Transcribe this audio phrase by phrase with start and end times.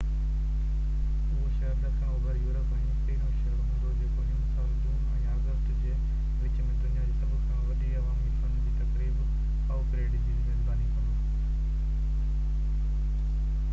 [0.03, 2.77] اهو شهر ڏکڻ اوڀر يورپ ۾
[3.09, 5.93] پهريون شهر هوندو جيڪو هن سال جون ۽ آگسٽ جي
[6.45, 9.19] وچ ۾ دنيا جو سڀ کان وڏي عوامي فن جي تقريب
[9.69, 13.53] ڪائو پريڊ جي ميزباني ڪندو